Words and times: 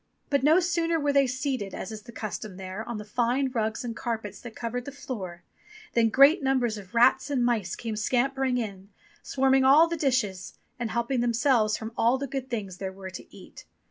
But 0.31 0.41
no 0.41 0.59
sooner 0.59 0.99
were 0.99 1.13
they 1.13 1.27
seated, 1.27 1.75
as 1.75 1.91
is 1.91 2.01
the 2.01 2.11
custom 2.11 2.57
there, 2.57 2.83
on 2.89 2.97
the 2.97 3.05
fine 3.05 3.51
rugs 3.51 3.83
and 3.85 3.95
carpets 3.95 4.41
that 4.41 4.55
covered 4.55 4.85
the 4.85 4.91
floor, 4.91 5.43
than 5.93 6.09
great 6.09 6.41
numbers 6.41 6.75
of 6.79 6.95
rats 6.95 7.29
and 7.29 7.45
mice 7.45 7.75
came 7.75 7.95
scampering 7.95 8.57
in, 8.57 8.89
swarming 9.21 9.63
over 9.63 9.71
all 9.71 9.87
the 9.87 9.95
dishes, 9.97 10.55
and 10.79 10.89
helping 10.89 11.19
themselves 11.21 11.77
from 11.77 11.91
all 11.95 12.17
the 12.17 12.25
good 12.25 12.49
things 12.49 12.77
there 12.77 12.91
were 12.91 13.11
to 13.11 13.27
eat. 13.31 13.65